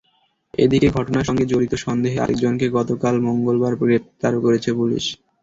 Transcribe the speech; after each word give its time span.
এদিকে 0.53 0.87
ঘটনার 0.91 1.27
সঙ্গে 1.29 1.45
জড়িত 1.45 1.73
সন্দেহে 1.77 2.21
আরেকজনকে 2.21 2.65
গতকাল 2.77 3.15
মঙ্গলবার 3.27 3.73
গ্রেপ্তার 3.81 4.33
করেছে 4.43 4.69
পুলিশ। 4.73 5.05